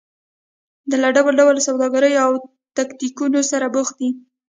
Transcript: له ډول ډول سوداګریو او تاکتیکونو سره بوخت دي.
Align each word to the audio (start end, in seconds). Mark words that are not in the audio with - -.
له 1.01 1.09
ډول 1.15 1.33
ډول 1.39 1.55
سوداګریو 1.67 2.23
او 2.25 2.31
تاکتیکونو 2.77 3.39
سره 3.51 3.65
بوخت 3.73 3.93
دي. 3.99 4.09